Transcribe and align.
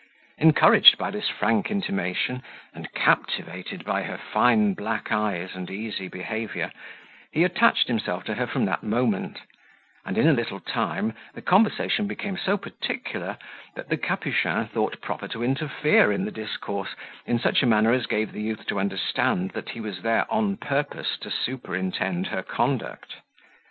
Encouraged 0.39 0.97
by 0.97 1.11
this 1.11 1.29
frank 1.29 1.69
intimation, 1.69 2.41
and 2.73 2.91
captivated 2.95 3.85
by 3.85 4.01
her 4.01 4.17
fine 4.17 4.73
black 4.73 5.11
eyes 5.11 5.51
and 5.53 5.69
easy 5.69 6.07
behaviour, 6.07 6.71
he 7.31 7.43
attached 7.43 7.87
himself 7.87 8.23
to 8.23 8.33
her 8.33 8.47
from 8.47 8.65
that 8.65 8.81
moment; 8.81 9.41
and, 10.03 10.17
in 10.17 10.27
a 10.27 10.33
little 10.33 10.59
time, 10.59 11.13
the 11.35 11.41
conversation 11.43 12.07
became 12.07 12.35
so 12.35 12.57
particular, 12.57 13.37
that 13.75 13.89
the 13.89 13.97
Capuchin 13.97 14.65
thought 14.69 14.99
proper 15.01 15.27
to 15.27 15.43
interfere 15.43 16.11
in 16.11 16.25
the 16.25 16.31
discourse 16.31 16.95
in 17.27 17.37
such 17.37 17.61
a 17.61 17.67
manner 17.67 17.91
as 17.91 18.07
gave 18.07 18.31
the 18.31 18.41
youth 18.41 18.65
to 18.65 18.79
understand 18.79 19.51
that 19.51 19.69
he 19.69 19.79
was 19.79 20.01
there 20.01 20.25
on 20.33 20.57
purpose 20.57 21.15
to 21.19 21.29
superintend 21.29 22.25
her 22.25 22.41
conduct. 22.41 23.17